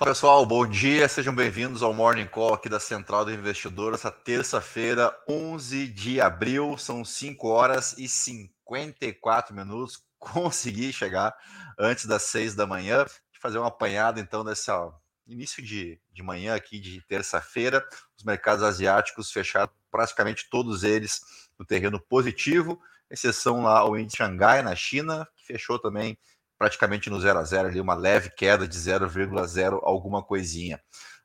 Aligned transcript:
Fala 0.00 0.12
pessoal, 0.12 0.46
bom 0.46 0.66
dia, 0.66 1.06
sejam 1.10 1.34
bem-vindos 1.34 1.82
ao 1.82 1.92
Morning 1.92 2.26
Call 2.26 2.54
aqui 2.54 2.70
da 2.70 2.80
Central 2.80 3.22
do 3.22 3.34
Investidor, 3.34 3.92
essa 3.92 4.10
terça-feira, 4.10 5.14
11 5.28 5.88
de 5.88 6.18
abril, 6.22 6.78
são 6.78 7.04
5 7.04 7.46
horas 7.46 7.98
e 7.98 8.08
54 8.08 9.54
minutos, 9.54 10.02
consegui 10.18 10.90
chegar 10.90 11.36
antes 11.78 12.06
das 12.06 12.22
6 12.22 12.54
da 12.54 12.66
manhã, 12.66 13.04
fazer 13.42 13.58
uma 13.58 13.68
apanhada 13.68 14.18
então 14.18 14.42
desse 14.42 14.70
ó, 14.70 14.90
início 15.26 15.62
de, 15.62 16.00
de 16.10 16.22
manhã 16.22 16.54
aqui 16.54 16.80
de 16.80 17.02
terça-feira, 17.02 17.86
os 18.16 18.24
mercados 18.24 18.64
asiáticos 18.64 19.30
fecharam 19.30 19.70
praticamente 19.90 20.48
todos 20.48 20.82
eles 20.82 21.20
no 21.58 21.66
terreno 21.66 22.00
positivo, 22.00 22.80
exceção 23.10 23.64
lá 23.64 23.86
o 23.86 23.98
índice 23.98 24.16
Xangai 24.16 24.62
na 24.62 24.74
China, 24.74 25.28
que 25.36 25.44
fechou 25.44 25.78
também 25.78 26.16
praticamente 26.60 27.08
no 27.08 27.18
0 27.18 27.38
a 27.38 27.42
0 27.42 27.68
ali, 27.68 27.80
uma 27.80 27.94
leve 27.94 28.28
queda 28.28 28.68
de 28.68 28.76
0,0 28.76 29.80
alguma 29.82 30.22
coisinha. 30.22 30.78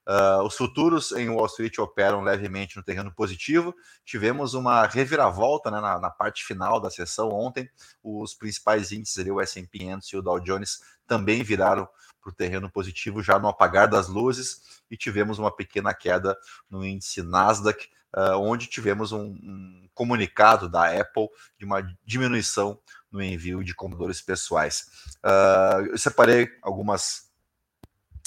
Uh, 0.07 0.41
os 0.43 0.55
futuros 0.55 1.11
em 1.11 1.27
Wall 1.27 1.45
Street 1.47 1.77
operam 1.77 2.21
levemente 2.21 2.77
no 2.77 2.83
terreno 2.83 3.13
positivo. 3.13 3.75
Tivemos 4.05 4.53
uma 4.53 4.87
reviravolta 4.87 5.69
né, 5.69 5.81
na, 5.81 5.99
na, 5.99 6.09
parte 6.09 6.45
final 6.45 6.79
da 6.79 6.89
sessão 6.89 7.31
ontem. 7.31 7.69
Os 8.01 8.33
principais 8.33 8.93
índices, 8.93 9.17
ali, 9.17 9.29
o 9.29 9.41
S&P 9.41 9.77
500 9.77 10.07
e 10.07 10.15
o 10.15 10.21
Dow 10.21 10.39
Jones, 10.39 10.79
também 11.05 11.43
viraram 11.43 11.85
para 12.21 12.31
o 12.31 12.33
terreno 12.33 12.71
positivo 12.71 13.21
já 13.21 13.37
no 13.37 13.49
apagar 13.49 13.89
das 13.89 14.07
luzes 14.07 14.81
e 14.89 14.95
tivemos 14.95 15.37
uma 15.37 15.53
pequena 15.53 15.93
queda 15.93 16.37
no 16.69 16.85
índice 16.85 17.21
Nasdaq, 17.21 17.89
uh, 18.15 18.37
onde 18.39 18.67
tivemos 18.67 19.11
um, 19.11 19.25
um 19.25 19.89
comunicado 19.93 20.69
da 20.69 20.97
Apple 20.97 21.27
de 21.57 21.65
uma 21.65 21.81
diminuição 22.05 22.79
no 23.15 23.23
envio 23.23 23.63
de 23.63 23.73
computadores 23.73 24.21
pessoais. 24.21 24.87
Uh, 25.23 25.87
eu 25.91 25.97
separei 25.97 26.49
algumas 26.61 27.31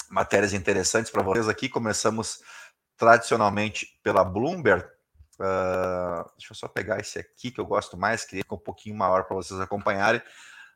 matérias 0.09 0.53
interessantes 0.53 1.11
para 1.11 1.21
vocês 1.21 1.47
aqui. 1.47 1.69
Começamos 1.69 2.41
tradicionalmente 2.97 3.99
pela 4.03 4.23
Bloomberg. 4.23 4.83
Uh, 5.35 6.27
deixa 6.37 6.51
eu 6.51 6.55
só 6.55 6.67
pegar 6.67 6.99
esse 6.99 7.19
aqui 7.19 7.51
que 7.51 7.61
eu 7.61 7.65
gosto 7.65 7.95
mais, 7.95 8.25
que 8.25 8.37
fica 8.37 8.55
um 8.55 8.59
pouquinho 8.59 8.97
maior 8.97 9.23
para 9.23 9.35
vocês 9.35 9.59
acompanharem. 9.59 10.21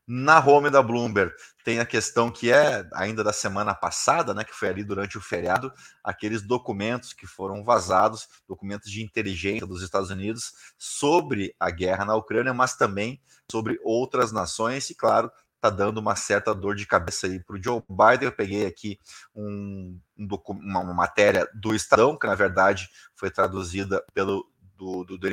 Na 0.06 0.46
home 0.46 0.70
da 0.70 0.82
Bloomberg 0.82 1.34
tem 1.64 1.80
a 1.80 1.86
questão 1.86 2.30
que 2.30 2.52
é 2.52 2.86
ainda 2.94 3.24
da 3.24 3.32
semana 3.32 3.74
passada, 3.74 4.34
né, 4.34 4.44
que 4.44 4.54
foi 4.54 4.68
ali 4.68 4.84
durante 4.84 5.18
o 5.18 5.22
feriado, 5.22 5.72
aqueles 6.04 6.42
documentos 6.42 7.14
que 7.14 7.26
foram 7.26 7.64
vazados, 7.64 8.28
documentos 8.46 8.92
de 8.92 9.02
inteligência 9.02 9.66
dos 9.66 9.82
Estados 9.82 10.10
Unidos 10.10 10.52
sobre 10.78 11.56
a 11.58 11.72
guerra 11.72 12.04
na 12.04 12.16
Ucrânia, 12.16 12.54
mas 12.54 12.76
também 12.76 13.22
sobre 13.50 13.80
outras 13.82 14.34
nações 14.34 14.90
e 14.90 14.96
claro, 14.96 15.32
está 15.56 15.70
dando 15.70 16.00
uma 16.00 16.18
certa 16.18 16.54
dor 16.54 16.76
de 16.76 16.86
cabeça 16.86 17.28
aí 17.28 17.40
para 17.40 17.56
o 17.56 17.64
Joe 17.64 17.82
Biden. 17.90 18.28
Eu 18.28 18.32
peguei 18.34 18.66
aqui 18.66 19.00
um, 19.34 19.98
um 20.18 20.28
uma, 20.50 20.80
uma, 20.82 20.94
matéria 20.94 21.48
do 21.54 21.74
Estadão, 21.74 22.18
que 22.18 22.28
na 22.28 22.36
verdade 22.36 22.90
foi 23.16 23.32
traduzida 23.32 24.04
pelo 24.14 24.46
do, 24.78 25.06
do 25.06 25.18
The, 25.18 25.30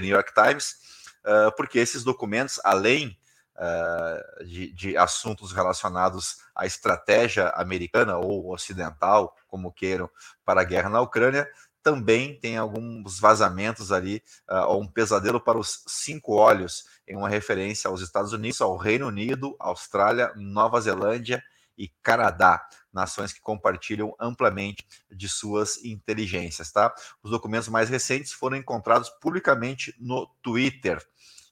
New 0.00 0.10
York, 0.10 0.34
Times, 0.34 0.76
uh, 1.24 1.56
porque 1.56 1.78
esses 1.78 2.04
documentos, 2.04 2.60
além 2.62 3.16
uh, 3.60 4.44
de, 4.44 4.72
de, 4.72 4.96
assuntos 4.96 5.52
relacionados 5.52 6.38
à 6.54 6.64
estratégia 6.64 7.50
americana 7.50 8.16
ou 8.16 8.52
ocidental, 8.52 9.36
como 9.46 9.72
queiram, 9.72 10.08
para 10.44 10.62
a 10.62 10.64
guerra 10.64 10.88
na 10.88 11.00
Ucrânia, 11.00 11.48
também 11.82 12.38
tem 12.38 12.56
alguns 12.56 13.18
vazamentos 13.18 13.92
ali, 13.92 14.22
uh, 14.50 14.76
um 14.76 14.86
pesadelo 14.86 15.40
para 15.40 15.58
os 15.58 15.82
cinco 15.86 16.34
olhos, 16.34 16.84
em 17.06 17.16
uma 17.16 17.28
referência 17.28 17.88
aos 17.88 18.00
Estados 18.00 18.32
Unidos, 18.32 18.60
ao 18.60 18.76
Reino 18.76 19.06
Unido, 19.06 19.54
Austrália, 19.58 20.32
Nova 20.36 20.80
Zelândia 20.80 21.42
e 21.76 21.88
Canadá, 22.02 22.66
nações 22.92 23.32
que 23.32 23.40
compartilham 23.40 24.14
amplamente 24.20 24.86
de 25.10 25.28
suas 25.28 25.82
inteligências, 25.82 26.70
tá? 26.70 26.94
Os 27.22 27.30
documentos 27.30 27.68
mais 27.68 27.88
recentes 27.88 28.32
foram 28.32 28.58
encontrados 28.58 29.08
publicamente 29.08 29.94
no 29.98 30.26
Twitter. 30.42 31.02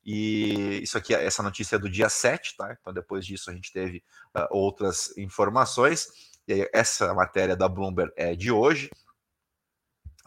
E 0.04 0.80
isso 0.82 0.96
aqui, 0.96 1.14
essa 1.14 1.42
notícia 1.42 1.76
é 1.76 1.78
do 1.78 1.88
dia 1.88 2.08
7, 2.08 2.56
tá? 2.56 2.76
Então, 2.80 2.92
depois 2.92 3.26
disso, 3.26 3.50
a 3.50 3.54
gente 3.54 3.72
teve 3.72 4.02
uh, 4.36 4.46
outras 4.50 5.16
informações. 5.18 6.08
E 6.46 6.68
essa 6.72 7.12
matéria 7.12 7.54
da 7.54 7.68
Bloomberg 7.68 8.12
é 8.16 8.34
de 8.34 8.50
hoje. 8.50 8.90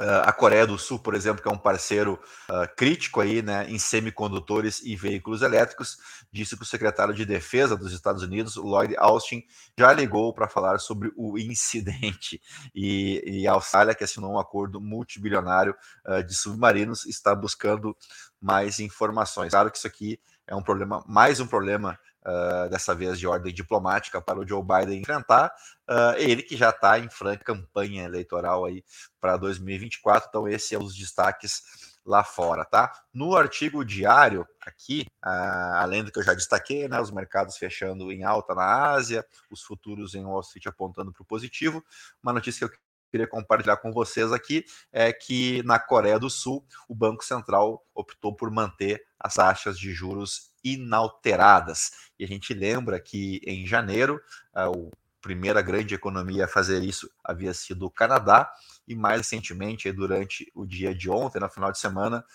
Uh, 0.02 0.24
a 0.24 0.34
Coreia 0.34 0.66
do 0.66 0.80
Sul, 0.80 0.98
por 0.98 1.14
exemplo, 1.14 1.44
que 1.44 1.48
é 1.48 1.52
um 1.52 1.58
parceiro 1.58 2.20
uh, 2.50 2.76
crítico 2.76 3.22
aí, 3.22 3.44
né, 3.44 3.70
em 3.70 3.78
semicondutores 3.78 4.82
e 4.84 4.96
veículos 4.96 5.44
elétricos, 5.44 5.96
disse 6.32 6.58
que 6.58 6.64
o 6.64 6.66
secretário 6.66 7.14
de 7.14 7.24
Defesa 7.24 7.78
dos 7.78 7.94
Estados 7.94 8.24
Unidos, 8.24 8.56
Lloyd 8.56 8.96
Austin, 8.98 9.44
já 9.78 9.94
ligou 9.94 10.34
para 10.34 10.48
falar 10.48 10.80
sobre 10.80 11.12
o 11.16 11.38
incidente. 11.38 12.42
E, 12.74 13.42
e, 13.42 13.48
a 13.48 13.52
Austrália, 13.52 13.94
que 13.94 14.04
assinou 14.04 14.34
um 14.34 14.40
acordo 14.40 14.82
multibilionário 14.82 15.76
uh, 16.08 16.24
de 16.24 16.34
submarinos, 16.34 17.06
está 17.06 17.36
buscando 17.36 17.96
mais 18.42 18.80
informações. 18.80 19.52
Claro 19.52 19.70
que 19.72 19.78
isso 19.78 19.88
aqui 19.88 20.20
é 20.48 20.56
um 20.56 20.64
problema, 20.64 21.04
mais 21.08 21.40
um 21.40 21.48
problema 21.48 21.98
uh, 22.26 22.70
dessa 22.70 22.96
vez 22.96 23.20
de 23.20 23.28
ordem 23.28 23.54
diplomática 23.54 24.22
para 24.22 24.40
o 24.40 24.48
Joe 24.48 24.64
Biden 24.64 25.00
enfrentar. 25.00 25.54
Uh, 25.90 26.18
ele 26.18 26.42
que 26.42 26.58
já 26.58 26.70
está 26.70 27.00
em 27.00 27.10
franca 27.10 27.44
campanha 27.44 28.04
eleitoral 28.04 28.66
aí 28.66 28.84
para 29.20 29.38
2024. 29.38 30.30
Então, 30.30 30.48
esse 30.48 30.76
é 30.76 30.80
os 30.80 30.96
destaques 30.96 31.92
lá 32.06 32.24
fora, 32.24 32.66
tá? 32.66 32.92
No 33.14 33.36
artigo 33.36 33.86
diário, 33.86 34.48
aqui, 34.62 35.06
uh, 35.24 35.76
além 35.76 36.04
do 36.04 36.12
que 36.12 36.20
eu 36.20 36.24
já 36.24 36.34
destaquei, 36.34 36.88
né, 36.88 37.00
os 37.00 37.12
mercados 37.12 37.58
fechando 37.58 38.12
em 38.12 38.24
alta 38.24 38.56
na 38.56 38.92
Ásia, 38.92 39.26
os 39.52 39.62
futuros 39.62 40.16
em 40.16 40.26
Wall 40.26 40.42
Street 40.42 40.66
apontando 40.66 41.14
para 41.14 41.22
o 41.22 41.26
positivo, 41.26 41.84
uma 42.24 42.34
notícia 42.34 42.68
que 42.68 42.76
eu 42.76 42.80
queria 43.12 43.28
compartilhar 43.28 43.78
com 43.78 43.92
vocês 43.92 44.32
aqui 44.32 44.64
é 44.92 45.12
que 45.12 45.62
na 45.64 45.78
Coreia 45.78 46.18
do 46.18 46.30
Sul 46.30 46.66
o 46.88 46.96
Banco 46.96 47.24
Central 47.24 47.86
optou 47.94 48.34
por 48.34 48.50
manter 48.50 49.04
as 49.20 49.36
taxas 49.36 49.78
de 49.78 49.92
juros 49.94 50.52
inalteradas. 50.64 51.92
E 52.18 52.24
a 52.24 52.28
gente 52.28 52.54
lembra 52.54 53.00
que 53.00 53.42
em 53.46 53.68
janeiro, 53.68 54.20
a 54.54 54.72
primeira 55.22 55.62
grande 55.62 55.94
economia 55.94 56.46
a 56.46 56.48
fazer 56.48 56.82
isso 56.82 57.10
havia 57.24 57.54
sido 57.54 57.86
o 57.86 57.92
Canadá, 57.92 58.52
e 58.88 58.96
mais 58.96 59.18
recentemente, 59.18 59.92
durante 59.92 60.52
o 60.56 60.66
dia 60.66 60.96
de 60.96 61.10
ontem, 61.10 61.40
no 61.40 61.50
final 61.50 61.72
de 61.72 61.78
semana, 61.80 62.26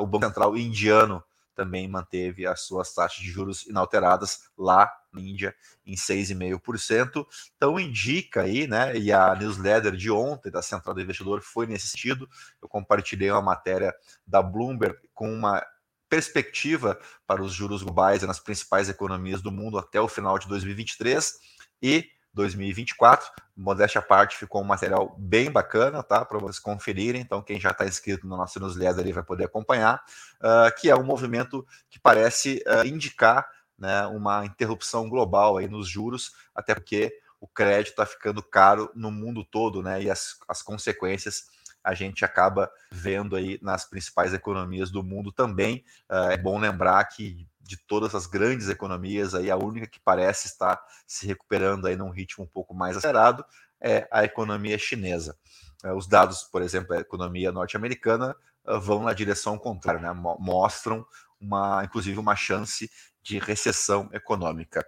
o 0.00 0.06
Banco 0.06 0.26
Central 0.26 0.56
indiano 0.56 1.22
também 1.54 1.88
manteve 1.88 2.46
as 2.46 2.62
suas 2.62 2.94
taxas 2.94 3.20
de 3.20 3.30
juros 3.30 3.66
inalteradas 3.66 4.50
lá 4.56 4.90
na 5.12 5.20
Índia 5.20 5.54
em 5.84 5.94
6,5%. 5.94 7.26
Então 7.56 7.78
indica 7.78 8.42
aí, 8.42 8.66
né? 8.66 8.96
E 8.96 9.12
a 9.12 9.34
newsletter 9.34 9.96
de 9.96 10.10
ontem 10.10 10.50
da 10.50 10.62
Central 10.62 10.94
do 10.94 11.00
Investidor 11.00 11.40
foi 11.40 11.66
nesse 11.66 11.88
sentido. 11.88 12.28
Eu 12.60 12.68
compartilhei 12.68 13.30
uma 13.30 13.42
matéria 13.42 13.94
da 14.26 14.42
Bloomberg 14.42 14.96
com 15.12 15.32
uma 15.32 15.64
perspectiva 16.08 17.00
para 17.26 17.42
os 17.42 17.52
juros 17.52 17.82
globais 17.82 18.22
nas 18.22 18.38
principais 18.38 18.88
economias 18.88 19.40
do 19.40 19.50
mundo 19.50 19.78
até 19.78 20.00
o 20.00 20.08
final 20.08 20.38
de 20.38 20.46
2023 20.46 21.32
e 21.80 22.06
2024. 22.34 23.30
Modéstia 23.56 23.98
à 24.00 24.02
parte, 24.02 24.36
ficou 24.36 24.62
um 24.62 24.64
material 24.64 25.14
bem 25.18 25.50
bacana, 25.50 26.02
tá? 26.02 26.24
Para 26.24 26.38
vocês 26.38 26.58
conferirem. 26.58 27.20
Então, 27.20 27.42
quem 27.42 27.60
já 27.60 27.70
está 27.70 27.84
inscrito 27.84 28.26
no 28.26 28.36
nosso 28.36 28.58
newsletter 28.58 29.00
ali 29.00 29.12
vai 29.12 29.22
poder 29.22 29.44
acompanhar, 29.44 30.02
uh, 30.40 30.80
que 30.80 30.88
é 30.88 30.96
um 30.96 31.04
movimento 31.04 31.66
que 31.90 31.98
parece 31.98 32.62
uh, 32.66 32.86
indicar 32.86 33.48
né, 33.78 34.06
uma 34.06 34.46
interrupção 34.46 35.08
global 35.08 35.58
aí 35.58 35.68
nos 35.68 35.88
juros, 35.88 36.32
até 36.54 36.74
porque 36.74 37.12
o 37.40 37.48
crédito 37.48 37.90
está 37.90 38.06
ficando 38.06 38.42
caro 38.42 38.90
no 38.94 39.10
mundo 39.10 39.44
todo, 39.44 39.82
né? 39.82 40.02
E 40.02 40.10
as, 40.10 40.36
as 40.48 40.62
consequências 40.62 41.46
a 41.82 41.94
gente 41.94 42.24
acaba 42.24 42.70
vendo 42.90 43.34
aí 43.34 43.58
nas 43.60 43.84
principais 43.84 44.32
economias 44.32 44.90
do 44.90 45.02
mundo 45.02 45.32
também. 45.32 45.84
Uh, 46.08 46.30
é 46.30 46.36
bom 46.36 46.58
lembrar 46.58 47.04
que 47.06 47.46
de 47.72 47.78
todas 47.86 48.14
as 48.14 48.26
grandes 48.26 48.68
economias, 48.68 49.34
aí 49.34 49.50
a 49.50 49.56
única 49.56 49.86
que 49.86 49.98
parece 49.98 50.46
estar 50.46 50.78
se 51.06 51.26
recuperando 51.26 51.86
aí 51.86 51.96
num 51.96 52.10
ritmo 52.10 52.44
um 52.44 52.46
pouco 52.46 52.74
mais 52.74 52.98
acelerado 52.98 53.42
é 53.80 54.06
a 54.12 54.24
economia 54.24 54.76
chinesa. 54.76 55.34
Uh, 55.82 55.94
os 55.94 56.06
dados, 56.06 56.42
por 56.42 56.60
exemplo, 56.60 56.90
da 56.90 57.00
economia 57.00 57.50
norte-americana 57.50 58.36
uh, 58.66 58.78
vão 58.78 59.04
na 59.04 59.14
direção 59.14 59.56
contrária, 59.56 60.02
né? 60.02 60.12
mostram 60.38 61.06
uma, 61.40 61.82
inclusive 61.82 62.18
uma 62.18 62.36
chance 62.36 62.90
de 63.22 63.38
recessão 63.38 64.10
econômica. 64.12 64.86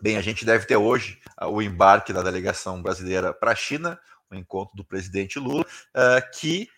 Bem, 0.00 0.16
a 0.16 0.22
gente 0.22 0.44
deve 0.44 0.66
ter 0.66 0.76
hoje 0.76 1.20
o 1.48 1.60
embarque 1.60 2.12
da 2.12 2.22
delegação 2.22 2.80
brasileira 2.80 3.34
para 3.34 3.50
a 3.50 3.56
China, 3.56 3.98
o 4.30 4.36
encontro 4.36 4.76
do 4.76 4.84
presidente 4.84 5.40
Lula, 5.40 5.62
uh, 5.64 6.38
que 6.38 6.68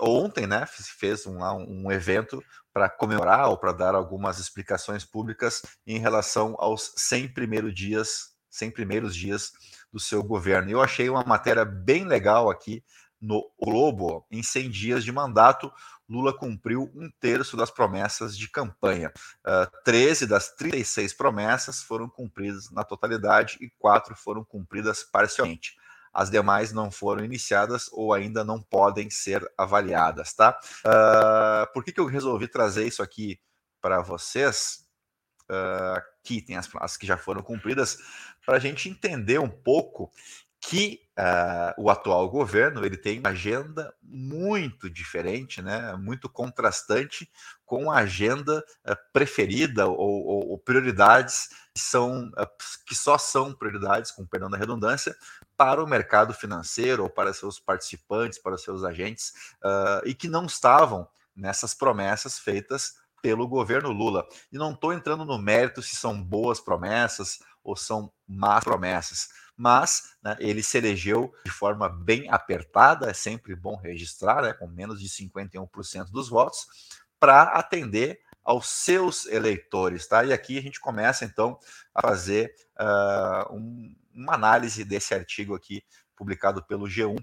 ontem 0.00 0.46
né, 0.46 0.66
fez 0.66 1.26
um, 1.26 1.38
um 1.42 1.90
evento 1.92 2.42
para 2.72 2.88
comemorar 2.88 3.48
ou 3.48 3.56
para 3.56 3.72
dar 3.72 3.94
algumas 3.94 4.38
explicações 4.38 5.04
públicas 5.04 5.62
em 5.86 5.98
relação 5.98 6.54
aos 6.58 6.92
100 6.96 7.28
primeiros 7.28 7.74
dias, 7.74 8.32
100 8.50 8.70
primeiros 8.70 9.14
dias 9.14 9.52
do 9.92 10.00
seu 10.00 10.22
governo. 10.22 10.70
Eu 10.70 10.80
achei 10.80 11.08
uma 11.08 11.24
matéria 11.24 11.64
bem 11.64 12.04
legal 12.04 12.50
aqui 12.50 12.82
no 13.20 13.48
Globo, 13.60 14.26
em 14.30 14.42
100 14.42 14.70
dias 14.70 15.04
de 15.04 15.12
mandato, 15.12 15.72
Lula 16.08 16.36
cumpriu 16.36 16.90
um 16.94 17.08
terço 17.20 17.56
das 17.56 17.70
promessas 17.70 18.36
de 18.36 18.48
campanha. 18.50 19.12
Uh, 19.46 19.62
ah, 19.62 19.70
13 19.84 20.26
das 20.26 20.50
36 20.54 21.14
promessas 21.14 21.82
foram 21.82 22.08
cumpridas 22.08 22.70
na 22.70 22.84
totalidade 22.84 23.56
e 23.60 23.70
quatro 23.78 24.14
foram 24.14 24.44
cumpridas 24.44 25.02
parcialmente. 25.02 25.74
As 26.12 26.30
demais 26.30 26.72
não 26.72 26.90
foram 26.90 27.24
iniciadas 27.24 27.88
ou 27.92 28.12
ainda 28.12 28.44
não 28.44 28.60
podem 28.60 29.08
ser 29.10 29.50
avaliadas, 29.56 30.34
tá? 30.34 30.58
Uh, 30.84 31.72
por 31.72 31.82
que, 31.82 31.92
que 31.92 32.00
eu 32.00 32.06
resolvi 32.06 32.48
trazer 32.48 32.86
isso 32.86 33.02
aqui 33.02 33.40
para 33.80 34.02
vocês? 34.02 34.86
Uh, 35.50 35.96
aqui 35.96 36.40
tem 36.40 36.56
as, 36.56 36.68
as 36.76 36.96
que 36.96 37.06
já 37.06 37.16
foram 37.16 37.42
cumpridas, 37.42 37.98
para 38.44 38.56
a 38.56 38.60
gente 38.60 38.88
entender 38.88 39.38
um 39.38 39.48
pouco 39.48 40.10
que 40.62 41.00
uh, 41.18 41.82
o 41.82 41.90
atual 41.90 42.30
governo 42.30 42.86
ele 42.86 42.96
tem 42.96 43.18
uma 43.18 43.30
agenda 43.30 43.92
muito 44.00 44.88
diferente, 44.88 45.60
né, 45.60 45.94
muito 45.96 46.28
contrastante 46.28 47.28
com 47.66 47.90
a 47.90 47.98
agenda 47.98 48.64
uh, 48.88 48.96
preferida 49.12 49.88
ou, 49.88 49.98
ou, 49.98 50.50
ou, 50.50 50.58
prioridades 50.58 51.48
que, 51.74 51.80
são, 51.80 52.28
uh, 52.28 52.46
que 52.86 52.94
só 52.94 53.18
são 53.18 53.52
prioridades, 53.52 54.12
com 54.12 54.24
perdão 54.24 54.48
da 54.48 54.56
redundância, 54.56 55.16
para 55.62 55.80
o 55.80 55.86
mercado 55.86 56.34
financeiro 56.34 57.04
ou 57.04 57.08
para 57.08 57.32
seus 57.32 57.60
participantes, 57.60 58.36
para 58.36 58.58
seus 58.58 58.82
agentes, 58.82 59.32
e 60.04 60.12
que 60.12 60.26
não 60.26 60.46
estavam 60.46 61.06
nessas 61.36 61.72
promessas 61.72 62.36
feitas 62.36 62.94
pelo 63.22 63.46
governo 63.46 63.92
Lula. 63.92 64.26
E 64.50 64.58
não 64.58 64.72
estou 64.72 64.92
entrando 64.92 65.24
no 65.24 65.38
mérito 65.38 65.80
se 65.80 65.94
são 65.94 66.20
boas 66.20 66.58
promessas 66.58 67.38
ou 67.62 67.76
são 67.76 68.12
más 68.26 68.64
promessas 68.64 69.28
mas 69.54 70.14
né, 70.24 70.34
ele 70.40 70.62
se 70.62 70.78
elegeu 70.78 71.32
de 71.44 71.52
forma 71.52 71.88
bem 71.88 72.28
apertada, 72.28 73.08
é 73.08 73.12
sempre 73.12 73.54
bom 73.54 73.76
registrar, 73.76 74.42
né, 74.42 74.52
com 74.52 74.66
menos 74.66 75.00
de 75.00 75.08
51% 75.08 76.10
dos 76.10 76.28
votos, 76.28 76.66
para 77.20 77.42
atender 77.42 78.18
aos 78.44 78.68
seus 78.68 79.26
eleitores. 79.26 80.06
Tá? 80.06 80.24
E 80.24 80.32
aqui 80.32 80.58
a 80.58 80.62
gente 80.62 80.80
começa 80.80 81.24
então 81.24 81.58
a 81.94 82.02
fazer 82.02 82.54
uh, 82.80 83.54
um, 83.54 83.94
uma 84.14 84.34
análise 84.34 84.84
desse 84.84 85.14
artigo 85.14 85.54
aqui, 85.54 85.82
publicado 86.16 86.64
pelo 86.64 86.86
G1. 86.86 87.16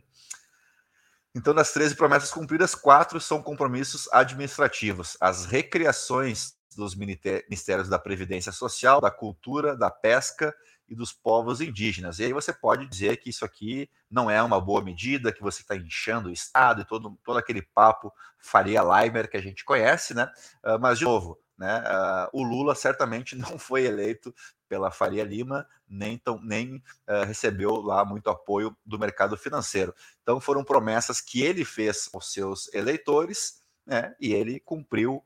Então, 1.36 1.54
das 1.54 1.72
13 1.72 1.96
promessas 1.96 2.32
cumpridas, 2.32 2.74
quatro 2.74 3.22
são 3.22 3.42
compromissos 3.42 4.12
administrativos. 4.12 5.16
As 5.22 5.46
recriações 5.46 6.54
dos 6.76 6.96
ministérios 6.96 7.88
da 7.88 8.00
Previdência 8.00 8.52
Social, 8.52 9.00
da 9.00 9.12
Cultura, 9.12 9.76
da 9.76 9.92
Pesca 9.92 10.56
e 10.90 10.96
dos 10.96 11.14
povos 11.14 11.62
indígenas. 11.62 12.20
E 12.20 12.26
aí 12.26 12.34
você 12.34 12.52
pode 12.52 12.88
dizer 12.88 13.18
que 13.18 13.30
isso 13.30 13.46
aqui 13.46 13.90
não 14.10 14.30
é 14.30 14.42
uma 14.42 14.60
boa 14.60 14.84
medida, 14.84 15.32
que 15.32 15.42
você 15.42 15.62
está 15.62 15.76
inchando 15.76 16.30
o 16.30 16.34
Estado 16.34 16.82
e 16.82 16.86
todo, 16.86 17.18
todo 17.24 17.38
aquele 17.38 17.62
papo 17.62 18.12
Faria 18.40 18.82
Leimer 18.82 19.30
que 19.30 19.38
a 19.38 19.42
gente 19.42 19.64
conhece, 19.64 20.14
né? 20.14 20.32
Uh, 20.64 20.80
mas, 20.80 20.98
de 20.98 21.06
novo, 21.06 21.40
né, 21.60 21.82
uh, 21.82 22.30
o 22.32 22.42
Lula 22.42 22.74
certamente 22.74 23.36
não 23.38 23.60
foi 23.60 23.84
eleito 23.84 24.34
pela 24.68 24.90
Faria 24.90 25.24
Lima, 25.24 25.68
nem, 25.88 26.18
tão, 26.18 26.40
nem 26.42 26.78
uh, 26.78 27.26
recebeu 27.26 27.82
lá 27.82 28.06
muito 28.06 28.30
apoio 28.30 28.76
do 28.86 28.98
mercado 28.98 29.36
financeiro. 29.36 29.94
Então 30.22 30.40
foram 30.40 30.64
promessas 30.64 31.20
que 31.20 31.42
ele 31.42 31.66
fez 31.66 32.10
aos 32.14 32.32
seus 32.32 32.74
eleitores, 32.74 33.62
né, 33.86 34.16
e 34.20 34.34
ele 34.34 34.60
cumpriu 34.60 35.24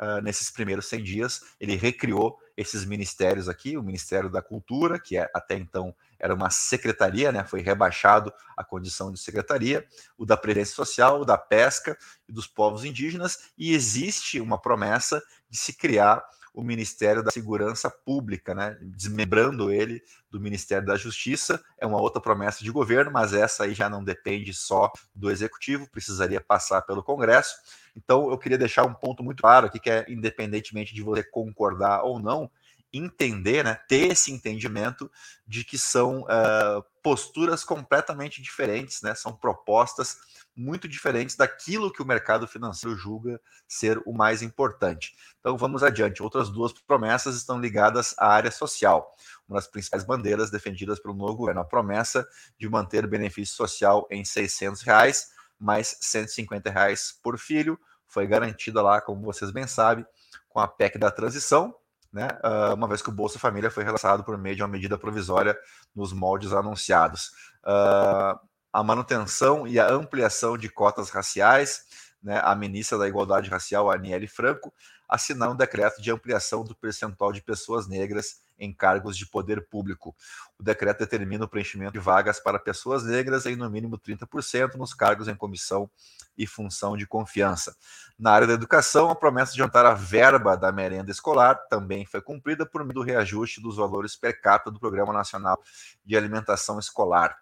uh, 0.00 0.20
nesses 0.22 0.50
primeiros 0.50 0.86
100 0.86 1.02
dias, 1.02 1.40
ele 1.58 1.74
recriou 1.74 2.38
esses 2.62 2.84
ministérios 2.84 3.48
aqui, 3.48 3.76
o 3.76 3.82
Ministério 3.82 4.30
da 4.30 4.40
Cultura, 4.40 4.98
que 4.98 5.16
é, 5.16 5.30
até 5.34 5.54
então 5.54 5.94
era 6.18 6.34
uma 6.34 6.50
secretaria, 6.50 7.30
né, 7.30 7.44
foi 7.44 7.60
rebaixado 7.60 8.32
a 8.56 8.64
condição 8.64 9.12
de 9.12 9.18
secretaria, 9.18 9.86
o 10.16 10.24
da 10.24 10.36
Previdência 10.36 10.74
Social, 10.74 11.20
o 11.20 11.24
da 11.24 11.36
Pesca 11.36 11.98
e 12.28 12.32
dos 12.32 12.46
povos 12.46 12.84
indígenas, 12.84 13.50
e 13.58 13.74
existe 13.74 14.40
uma 14.40 14.58
promessa 14.58 15.22
de 15.50 15.58
se 15.58 15.76
criar 15.76 16.24
o 16.54 16.62
Ministério 16.62 17.22
da 17.22 17.30
Segurança 17.30 17.90
Pública, 17.90 18.54
né, 18.54 18.76
desmembrando 18.82 19.72
ele 19.72 20.02
do 20.30 20.38
Ministério 20.38 20.86
da 20.86 20.96
Justiça. 20.96 21.62
É 21.78 21.86
uma 21.86 22.00
outra 22.00 22.20
promessa 22.20 22.62
de 22.62 22.70
governo, 22.70 23.10
mas 23.10 23.32
essa 23.32 23.64
aí 23.64 23.74
já 23.74 23.88
não 23.88 24.04
depende 24.04 24.52
só 24.52 24.92
do 25.14 25.30
Executivo, 25.30 25.88
precisaria 25.90 26.40
passar 26.40 26.82
pelo 26.82 27.02
Congresso. 27.02 27.56
Então, 27.96 28.30
eu 28.30 28.38
queria 28.38 28.58
deixar 28.58 28.84
um 28.84 28.94
ponto 28.94 29.22
muito 29.22 29.42
claro 29.42 29.66
aqui, 29.66 29.78
que 29.78 29.90
é 29.90 30.04
independentemente 30.08 30.94
de 30.94 31.02
você 31.02 31.22
concordar 31.22 32.02
ou 32.02 32.18
não, 32.18 32.50
entender, 32.92 33.64
né, 33.64 33.74
ter 33.88 34.12
esse 34.12 34.30
entendimento 34.30 35.10
de 35.46 35.64
que 35.64 35.78
são 35.78 36.22
uh, 36.22 36.84
posturas 37.02 37.64
completamente 37.64 38.42
diferentes, 38.42 39.00
né, 39.00 39.14
são 39.14 39.34
propostas 39.34 40.18
muito 40.54 40.86
diferentes 40.86 41.34
daquilo 41.34 41.90
que 41.90 42.02
o 42.02 42.06
mercado 42.06 42.46
financeiro 42.46 42.94
julga 42.94 43.40
ser 43.66 43.98
o 44.04 44.12
mais 44.12 44.42
importante. 44.42 45.14
Então 45.40 45.56
vamos 45.56 45.82
adiante. 45.82 46.22
Outras 46.22 46.50
duas 46.50 46.72
promessas 46.72 47.34
estão 47.36 47.58
ligadas 47.58 48.14
à 48.18 48.28
área 48.28 48.50
social. 48.50 49.14
Uma 49.48 49.56
das 49.56 49.66
principais 49.66 50.04
bandeiras 50.04 50.50
defendidas 50.50 51.00
pelo 51.00 51.14
novo 51.14 51.36
governo, 51.36 51.62
a 51.62 51.64
promessa 51.64 52.28
de 52.58 52.68
manter 52.68 53.06
benefício 53.06 53.56
social 53.56 54.06
em 54.10 54.24
600 54.24 54.82
reais, 54.82 55.31
mais 55.62 55.96
150 56.00 56.70
reais 56.70 57.14
por 57.22 57.38
filho, 57.38 57.78
foi 58.06 58.26
garantida 58.26 58.82
lá, 58.82 59.00
como 59.00 59.22
vocês 59.22 59.50
bem 59.50 59.66
sabem, 59.66 60.04
com 60.48 60.60
a 60.60 60.68
PEC 60.68 60.98
da 60.98 61.10
transição, 61.10 61.74
né, 62.12 62.28
ah, 62.42 62.74
uma 62.74 62.86
vez 62.86 63.00
que 63.00 63.08
o 63.08 63.12
Bolsa 63.12 63.38
Família 63.38 63.70
foi 63.70 63.84
relançado 63.84 64.22
por 64.22 64.36
meio 64.36 64.56
de 64.56 64.62
uma 64.62 64.68
medida 64.68 64.98
provisória 64.98 65.56
nos 65.94 66.12
moldes 66.12 66.52
anunciados. 66.52 67.28
Uh, 67.64 68.38
a 68.72 68.82
manutenção 68.82 69.66
e 69.66 69.78
a 69.78 69.90
ampliação 69.90 70.58
de 70.58 70.68
cotas 70.68 71.08
raciais, 71.08 71.84
né, 72.22 72.40
a 72.44 72.54
ministra 72.54 72.98
da 72.98 73.08
Igualdade 73.08 73.48
Racial, 73.48 73.90
Aniele 73.90 74.26
Franco, 74.26 74.72
assinou 75.08 75.52
um 75.52 75.56
decreto 75.56 76.02
de 76.02 76.10
ampliação 76.10 76.64
do 76.64 76.74
percentual 76.74 77.32
de 77.32 77.42
pessoas 77.42 77.86
negras 77.86 78.40
em 78.62 78.72
cargos 78.72 79.16
de 79.16 79.26
poder 79.26 79.66
público. 79.68 80.14
O 80.58 80.62
decreto 80.62 81.00
determina 81.00 81.44
o 81.44 81.48
preenchimento 81.48 81.92
de 81.92 81.98
vagas 81.98 82.38
para 82.38 82.58
pessoas 82.58 83.04
negras 83.04 83.44
em 83.44 83.56
no 83.56 83.68
mínimo 83.68 83.98
30% 83.98 84.76
nos 84.76 84.94
cargos 84.94 85.26
em 85.26 85.34
comissão 85.34 85.90
e 86.38 86.46
função 86.46 86.96
de 86.96 87.06
confiança. 87.06 87.76
Na 88.18 88.30
área 88.30 88.46
da 88.46 88.52
educação, 88.54 89.10
a 89.10 89.16
promessa 89.16 89.52
de 89.52 89.60
aumentar 89.60 89.84
a 89.84 89.94
verba 89.94 90.56
da 90.56 90.70
merenda 90.70 91.10
escolar 91.10 91.56
também 91.68 92.06
foi 92.06 92.22
cumprida 92.22 92.64
por 92.64 92.82
meio 92.84 92.94
do 92.94 93.02
reajuste 93.02 93.60
dos 93.60 93.76
valores 93.76 94.14
per 94.14 94.40
capita 94.40 94.70
do 94.70 94.78
Programa 94.78 95.12
Nacional 95.12 95.60
de 96.04 96.16
Alimentação 96.16 96.78
Escolar. 96.78 97.36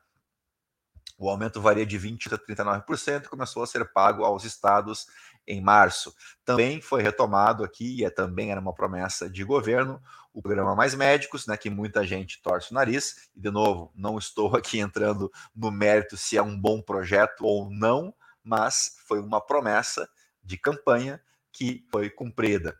O 1.21 1.29
aumento 1.29 1.61
varia 1.61 1.85
de 1.85 1.99
20% 1.99 2.33
a 2.33 2.39
39% 2.39 3.27
e 3.27 3.29
começou 3.29 3.63
a 3.63 3.67
ser 3.67 3.85
pago 3.93 4.25
aos 4.25 4.43
estados 4.43 5.07
em 5.47 5.61
março. 5.61 6.15
Também 6.47 6.81
foi 6.81 7.03
retomado 7.03 7.63
aqui, 7.63 7.99
e 7.99 8.05
é, 8.07 8.11
também 8.11 8.51
era 8.51 8.59
uma 8.59 8.73
promessa 8.73 9.29
de 9.29 9.45
governo, 9.45 10.01
o 10.33 10.41
programa 10.41 10.75
Mais 10.75 10.95
Médicos, 10.95 11.47
né, 11.47 11.59
que 11.59 11.69
muita 11.69 12.07
gente 12.07 12.41
torce 12.41 12.71
o 12.71 12.75
nariz. 12.75 13.29
E, 13.37 13.41
de 13.41 13.51
novo, 13.51 13.93
não 13.95 14.17
estou 14.17 14.49
aqui 14.57 14.79
entrando 14.79 15.31
no 15.55 15.71
mérito 15.71 16.17
se 16.17 16.39
é 16.39 16.43
um 16.43 16.59
bom 16.59 16.81
projeto 16.81 17.45
ou 17.45 17.71
não, 17.71 18.15
mas 18.43 18.97
foi 19.07 19.21
uma 19.21 19.43
promessa 19.43 20.09
de 20.43 20.57
campanha 20.57 21.21
que 21.53 21.85
foi 21.91 22.09
cumprida. 22.09 22.75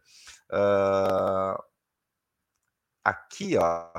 Uh, 0.51 1.63
aqui, 3.05 3.59
ó, 3.59 3.91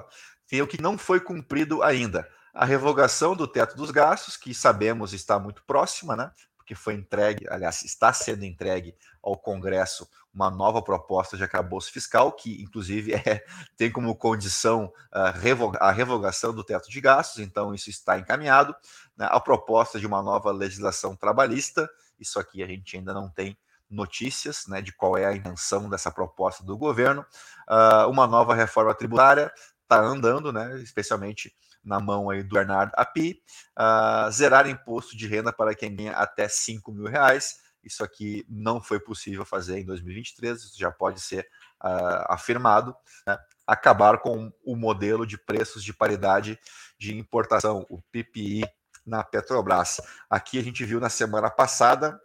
tem 0.48 0.64
o 0.64 0.68
que 0.68 0.82
não 0.82 0.98
foi 0.98 1.20
cumprido 1.20 1.84
ainda 1.84 2.28
a 2.54 2.66
revogação 2.66 3.36
do 3.36 3.48
teto 3.48 3.76
dos 3.76 3.92
gastos, 3.92 4.36
que 4.38 4.54
sabemos 4.54 5.14
está 5.14 5.40
muito 5.40 5.64
próxima, 5.64 6.16
né? 6.16 6.32
Porque 6.58 6.76
foi 6.76 6.94
entregue, 6.94 7.46
aliás, 7.50 7.84
está 7.84 8.14
sendo 8.14 8.46
entregue 8.46 8.96
ao 9.22 9.38
Congresso 9.38 10.08
uma 10.34 10.50
nova 10.50 10.82
proposta 10.82 11.36
de 11.36 11.44
arcabouço 11.44 11.92
fiscal, 11.92 12.32
que 12.32 12.62
inclusive 12.62 13.14
é, 13.26 13.44
tem 13.76 13.92
como 13.92 14.16
condição 14.16 14.92
a, 15.12 15.30
ah, 15.30 15.32
revoga, 15.32 15.80
a 15.80 15.92
revogação 15.92 16.54
do 16.54 16.64
teto 16.64 16.90
de 16.90 17.02
gastos, 17.02 17.40
então 17.40 17.74
isso 17.74 17.90
está 17.90 18.18
encaminhado. 18.18 18.76
Né? 19.18 19.28
A 19.30 19.40
proposta 19.40 20.00
de 20.00 20.08
uma 20.08 20.22
nova 20.22 20.52
legislação 20.52 21.16
trabalhista, 21.16 21.90
isso 22.20 22.40
aqui 22.40 22.64
a 22.64 22.68
gente 22.68 22.98
ainda 22.98 23.14
não 23.14 23.30
tem 23.30 23.58
notícias 23.90 24.68
né, 24.68 24.82
de 24.82 24.94
qual 24.94 25.18
é 25.18 25.26
a 25.26 25.36
intenção 25.36 25.90
dessa 25.90 26.10
proposta 26.10 26.64
do 26.64 26.78
governo. 26.78 27.26
Uh, 27.68 28.10
uma 28.10 28.26
nova 28.26 28.56
reforma 28.56 28.96
tributária 28.96 29.54
está 29.84 30.00
andando, 30.00 30.54
né, 30.54 30.80
especialmente 30.80 31.54
na 31.84 32.00
mão 32.00 32.30
aí 32.30 32.44
do 32.44 32.54
Bernardo 32.54 32.92
Api, 32.96 33.42
uh, 33.78 34.32
zerar 34.32 34.68
imposto 34.68 35.16
de 35.18 35.28
renda 35.28 35.52
para 35.52 35.76
quem 35.76 35.96
ganha 35.96 36.14
até 36.14 36.48
5 36.48 36.92
mil 36.92 37.08
reais. 37.08 37.56
Isso 37.84 38.04
aqui 38.04 38.46
não 38.48 38.82
foi 38.82 39.00
possível 39.00 39.44
fazer 39.44 39.80
em 39.80 39.86
2023, 39.86 40.62
isso 40.62 40.80
já 40.80 40.92
pode 40.92 41.20
ser 41.20 41.48
uh, 41.84 42.26
afirmado. 42.30 42.96
Né? 43.26 43.38
Acabar 43.66 44.20
com 44.20 44.52
o 44.64 44.76
modelo 44.76 45.26
de 45.26 45.38
preços 45.38 45.84
de 45.84 45.94
paridade 45.94 46.60
de 47.00 47.18
importação, 47.18 47.86
o 47.90 48.00
PPI, 48.12 48.64
na 49.06 49.24
Petrobras. 49.24 50.00
Aqui 50.30 50.60
a 50.60 50.64
gente 50.64 50.86
viu 50.86 51.00
na 51.00 51.10
semana 51.10 51.50
passada 51.50 52.20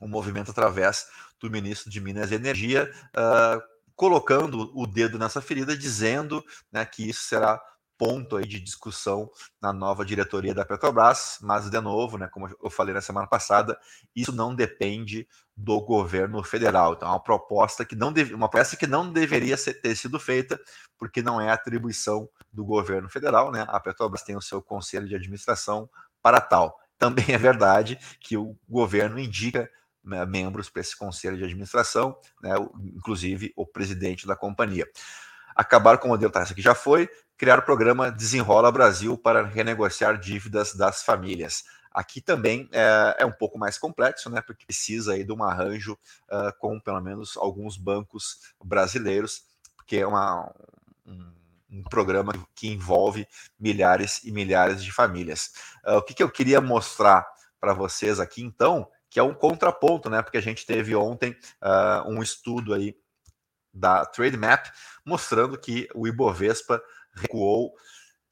um 0.00 0.08
movimento 0.08 0.50
através 0.50 1.06
do 1.40 1.50
ministro 1.50 1.90
de 1.90 2.00
Minas 2.00 2.30
e 2.30 2.34
Energia, 2.34 2.90
uh, 3.16 3.62
colocando 3.94 4.70
o 4.74 4.86
dedo 4.86 5.18
nessa 5.18 5.40
ferida, 5.40 5.76
dizendo 5.76 6.44
né, 6.70 6.84
que 6.84 7.08
isso 7.08 7.22
será 7.22 7.62
ponto 7.98 8.36
aí 8.36 8.46
de 8.46 8.60
discussão 8.60 9.30
na 9.60 9.72
nova 9.72 10.04
diretoria 10.04 10.54
da 10.54 10.64
Petrobras, 10.64 11.38
mas 11.40 11.70
de 11.70 11.80
novo, 11.80 12.18
né, 12.18 12.28
como 12.28 12.48
eu 12.62 12.70
falei 12.70 12.94
na 12.94 13.00
semana 13.00 13.26
passada, 13.26 13.78
isso 14.14 14.32
não 14.32 14.54
depende 14.54 15.26
do 15.56 15.80
governo 15.80 16.42
federal. 16.42 16.92
Então, 16.92 17.08
é 17.08 17.12
uma 17.12 17.22
proposta 17.22 17.84
que 17.84 17.96
não 17.96 18.12
deve, 18.12 18.34
uma 18.34 18.50
peça 18.50 18.76
que 18.76 18.86
não 18.86 19.10
deveria 19.10 19.56
ser, 19.56 19.74
ter 19.74 19.96
sido 19.96 20.20
feita, 20.20 20.60
porque 20.98 21.22
não 21.22 21.40
é 21.40 21.50
atribuição 21.50 22.28
do 22.52 22.64
governo 22.64 23.08
federal, 23.08 23.50
né? 23.50 23.64
A 23.68 23.80
Petrobras 23.80 24.22
tem 24.22 24.36
o 24.36 24.42
seu 24.42 24.60
conselho 24.62 25.08
de 25.08 25.14
administração 25.14 25.88
para 26.22 26.40
tal. 26.40 26.78
Também 26.98 27.26
é 27.30 27.38
verdade 27.38 27.98
que 28.20 28.36
o 28.36 28.56
governo 28.68 29.18
indica 29.18 29.70
né, 30.06 30.24
membros 30.24 30.70
para 30.70 30.80
esse 30.80 30.96
conselho 30.96 31.36
de 31.36 31.44
administração, 31.44 32.16
né, 32.40 32.52
inclusive 32.94 33.52
o 33.56 33.66
presidente 33.66 34.26
da 34.26 34.36
companhia. 34.36 34.86
Acabar 35.56 35.96
com 35.96 36.08
o 36.08 36.10
modelo 36.10 36.30
taxa 36.30 36.54
que 36.54 36.60
já 36.60 36.74
foi, 36.74 37.08
criar 37.36 37.58
o 37.58 37.62
programa 37.62 38.10
Desenrola 38.10 38.70
Brasil 38.70 39.16
para 39.16 39.42
renegociar 39.42 40.18
dívidas 40.18 40.74
das 40.74 41.02
famílias. 41.02 41.64
Aqui 41.96 42.20
também 42.20 42.68
é, 42.72 43.16
é, 43.20 43.24
um 43.24 43.32
pouco 43.32 43.58
mais 43.58 43.78
complexo, 43.78 44.28
né? 44.28 44.42
Porque 44.42 44.66
precisa 44.66 45.14
aí 45.14 45.24
de 45.24 45.32
um 45.32 45.42
arranjo 45.42 45.94
uh, 46.30 46.52
com 46.58 46.78
pelo 46.78 47.00
menos 47.00 47.38
alguns 47.38 47.78
bancos 47.78 48.52
brasileiros, 48.62 49.44
porque 49.74 49.96
é 49.96 50.06
uma, 50.06 50.52
um, 51.06 51.32
um, 51.70 51.82
programa 51.84 52.34
que 52.54 52.68
envolve 52.68 53.26
milhares 53.58 54.22
e 54.24 54.30
milhares 54.30 54.84
de 54.84 54.92
famílias. 54.92 55.52
Uh, 55.86 55.96
o 55.96 56.02
que, 56.02 56.12
que 56.12 56.22
eu 56.22 56.30
queria 56.30 56.60
mostrar 56.60 57.26
para 57.58 57.72
vocês 57.72 58.20
aqui, 58.20 58.42
então, 58.42 58.86
que 59.08 59.18
é 59.18 59.22
um 59.22 59.32
contraponto, 59.32 60.10
né? 60.10 60.20
Porque 60.20 60.36
a 60.36 60.42
gente 60.42 60.66
teve 60.66 60.94
ontem 60.94 61.34
uh, 61.62 62.06
um 62.10 62.22
estudo 62.22 62.74
aí 62.74 62.94
da 63.76 64.04
Trademap 64.04 64.66
mostrando 65.04 65.58
que 65.58 65.88
o 65.94 66.06
Ibovespa 66.06 66.82
recuou 67.14 67.74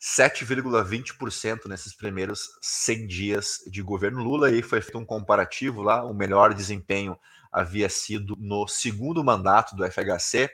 7,20% 0.00 1.66
nesses 1.66 1.94
primeiros 1.94 2.50
100 2.60 3.06
dias 3.06 3.58
de 3.66 3.82
governo 3.82 4.22
Lula. 4.22 4.50
E 4.50 4.62
foi 4.62 4.80
feito 4.80 4.98
um 4.98 5.04
comparativo 5.04 5.82
lá. 5.82 6.04
O 6.04 6.12
melhor 6.12 6.52
desempenho 6.52 7.16
havia 7.50 7.88
sido 7.88 8.36
no 8.38 8.66
segundo 8.66 9.22
mandato 9.22 9.76
do 9.76 9.84
FHC, 9.84 10.50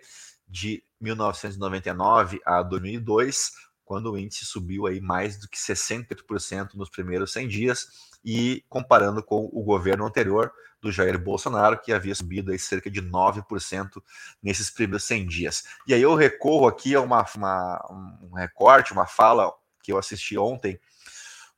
de 0.47 0.83
1999 1.01 2.41
a 2.45 2.63
2002, 2.63 3.53
quando 3.91 4.13
o 4.13 4.17
índice 4.17 4.45
subiu 4.45 4.87
aí 4.87 5.01
mais 5.01 5.37
do 5.37 5.49
que 5.49 5.59
68% 5.59 6.75
nos 6.75 6.89
primeiros 6.89 7.33
100 7.33 7.49
dias, 7.49 7.89
e 8.25 8.65
comparando 8.69 9.21
com 9.21 9.51
o 9.53 9.65
governo 9.65 10.07
anterior, 10.07 10.53
do 10.81 10.93
Jair 10.93 11.19
Bolsonaro, 11.19 11.77
que 11.77 11.93
havia 11.93 12.15
subido 12.15 12.53
aí 12.53 12.59
cerca 12.59 12.89
de 12.89 13.03
9% 13.03 14.01
nesses 14.41 14.71
primeiros 14.71 15.03
100 15.03 15.27
dias. 15.27 15.65
E 15.89 15.93
aí 15.93 16.03
eu 16.03 16.15
recorro 16.15 16.69
aqui 16.69 16.95
a 16.95 17.01
uma, 17.01 17.27
uma, 17.35 18.21
um 18.31 18.33
recorte, 18.37 18.93
uma 18.93 19.09
fala 19.09 19.53
que 19.83 19.91
eu 19.91 19.99
assisti 19.99 20.39
ontem 20.39 20.79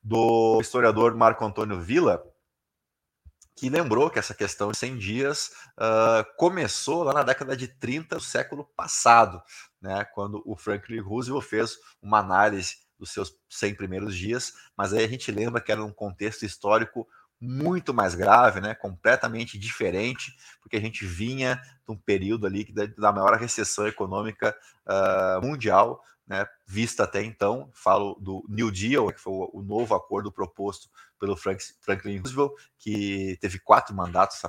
do 0.03 0.59
historiador 0.59 1.15
Marco 1.15 1.45
Antônio 1.45 1.83
Villa, 1.83 2.25
que 3.57 3.69
lembrou 3.69 4.11
que 4.11 4.19
essa 4.19 4.35
questão 4.35 4.73
de 4.73 4.79
100 4.79 4.99
dias 4.99 5.51
uh, 5.79 6.25
começou 6.37 7.03
lá 7.03 7.13
na 7.13 7.23
década 7.23 7.57
de 7.57 7.69
30 7.69 8.17
do 8.17 8.23
século 8.23 8.65
passado, 8.77 9.43
né, 9.81 10.05
quando 10.15 10.43
o 10.47 10.57
Franklin 10.57 11.01
Roosevelt 11.01 11.45
fez 11.45 11.77
uma 12.01 12.19
análise 12.19 12.77
dos 12.99 13.11
seus 13.11 13.35
100 13.51 13.75
primeiros 13.75 14.17
dias, 14.17 14.53
mas 14.77 14.93
aí 14.93 15.05
a 15.05 15.09
gente 15.09 15.31
lembra 15.31 15.61
que 15.61 15.73
era 15.73 15.85
um 15.85 15.93
contexto 15.93 16.45
histórico 16.45 17.07
muito 17.41 17.93
mais 17.93 18.15
grave, 18.15 18.61
né, 18.61 18.73
completamente 18.73 19.59
diferente, 19.59 20.33
porque 20.61 20.77
a 20.77 20.81
gente 20.81 21.05
vinha 21.05 21.57
de 21.57 21.93
um 21.93 21.97
período 21.97 22.47
ali 22.47 22.65
da, 22.97 23.13
maior 23.13 23.37
recessão 23.37 23.87
econômica 23.89 24.57
uh, 24.87 25.45
mundial, 25.45 26.01
né, 26.27 26.47
vista 26.67 27.05
até 27.05 27.23
então, 27.23 27.69
falo 27.75 28.17
do 28.21 28.45
New 28.49 28.71
Deal, 28.71 29.13
que 29.13 29.21
foi 29.21 29.33
o, 29.33 29.63
novo 29.63 29.95
acordo 29.95 30.31
proposto 30.31 30.89
pelo 31.19 31.37
Frank, 31.37 31.63
Franklin 31.81 32.19
Roosevelt, 32.19 32.53
que 32.79 33.37
teve 33.41 33.59
quatro 33.59 33.95
mandatos 33.95 34.41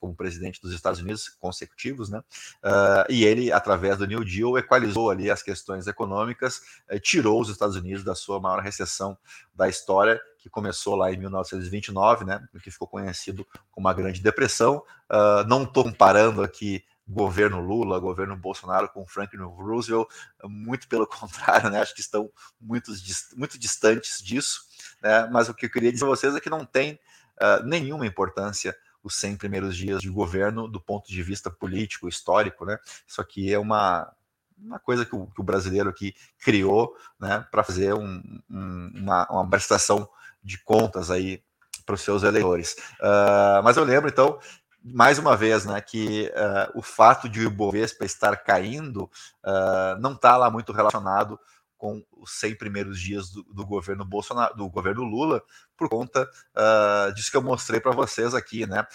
como 0.00 0.14
presidente 0.14 0.60
dos 0.60 0.72
Estados 0.72 1.00
Unidos 1.00 1.28
consecutivos, 1.28 2.08
né? 2.08 2.18
Uh, 2.64 3.10
e 3.10 3.24
ele, 3.24 3.52
através 3.52 3.98
do 3.98 4.06
New 4.06 4.24
Deal, 4.24 4.58
equalizou 4.58 5.10
ali 5.10 5.30
as 5.30 5.42
questões 5.42 5.86
econômicas, 5.86 6.62
uh, 6.90 6.98
tirou 6.98 7.40
os 7.40 7.48
Estados 7.48 7.76
Unidos 7.76 8.02
da 8.02 8.14
sua 8.14 8.40
maior 8.40 8.60
recessão 8.60 9.16
da 9.54 9.68
história, 9.68 10.20
que 10.38 10.50
começou 10.50 10.96
lá 10.96 11.12
em 11.12 11.16
1929, 11.16 12.24
né? 12.24 12.44
Que 12.62 12.70
ficou 12.70 12.88
conhecido 12.88 13.46
como 13.70 13.86
a 13.88 13.92
Grande 13.92 14.20
Depressão. 14.20 14.82
Uh, 15.10 15.46
não 15.46 15.62
estou 15.62 15.84
comparando 15.84 16.42
aqui 16.42 16.84
governo 17.06 17.60
Lula, 17.60 18.00
governo 18.00 18.36
Bolsonaro 18.36 18.88
com 18.88 19.06
Franklin 19.06 19.42
Roosevelt, 19.42 20.08
muito 20.44 20.88
pelo 20.88 21.06
contrário, 21.08 21.70
né? 21.70 21.80
Acho 21.80 21.94
que 21.94 22.00
estão 22.00 22.30
muito, 22.60 22.92
muito 23.36 23.58
distantes 23.58 24.22
disso. 24.22 24.62
Né? 25.00 25.28
Mas 25.30 25.48
o 25.48 25.54
que 25.54 25.66
eu 25.66 25.70
queria 25.70 25.92
dizer 25.92 26.04
a 26.04 26.08
vocês 26.08 26.34
é 26.34 26.40
que 26.40 26.50
não 26.50 26.64
tem 26.64 26.98
uh, 27.40 27.64
nenhuma 27.64 28.06
importância 28.06 28.76
os 29.02 29.14
100 29.16 29.36
primeiros 29.36 29.76
dias 29.76 30.00
de 30.00 30.10
governo 30.10 30.66
do 30.66 30.80
ponto 30.80 31.08
de 31.08 31.22
vista 31.22 31.48
político, 31.48 32.08
histórico, 32.08 32.64
né? 32.64 32.76
Isso 33.06 33.20
aqui 33.20 33.52
é 33.52 33.58
uma, 33.58 34.12
uma 34.58 34.80
coisa 34.80 35.04
que 35.04 35.14
o, 35.14 35.26
que 35.28 35.40
o 35.40 35.44
brasileiro 35.44 35.88
aqui 35.88 36.12
criou, 36.40 36.96
né, 37.20 37.46
para 37.48 37.62
fazer 37.62 37.94
um, 37.94 38.20
um, 38.50 38.90
uma, 38.96 39.24
uma 39.30 39.48
prestação 39.48 40.08
de 40.42 40.58
contas 40.58 41.08
aí 41.08 41.40
para 41.84 41.94
os 41.94 42.00
seus 42.00 42.24
eleitores. 42.24 42.72
Uh, 43.00 43.62
mas 43.62 43.76
eu 43.76 43.84
lembro, 43.84 44.08
então, 44.08 44.40
mais 44.88 45.18
uma 45.18 45.36
vez, 45.36 45.64
né, 45.64 45.80
que 45.80 46.30
uh, 46.30 46.78
o 46.78 46.82
fato 46.82 47.28
de 47.28 47.40
o 47.40 47.44
Ibovespa 47.44 48.04
estar 48.04 48.36
caindo 48.36 49.10
uh, 49.44 49.98
não 50.00 50.12
está 50.12 50.36
lá 50.36 50.50
muito 50.50 50.72
relacionado 50.72 51.38
com 51.76 52.02
os 52.12 52.38
100 52.38 52.56
primeiros 52.56 53.00
dias 53.00 53.30
do, 53.30 53.42
do, 53.44 53.66
governo 53.66 54.04
Bolsonaro, 54.04 54.54
do 54.56 54.68
governo 54.70 55.02
Lula, 55.02 55.42
por 55.76 55.88
conta 55.88 56.22
uh, 56.22 57.12
disso 57.14 57.30
que 57.30 57.36
eu 57.36 57.42
mostrei 57.42 57.80
para 57.80 57.92
vocês 57.92 58.34
aqui, 58.34 58.66
né? 58.66 58.86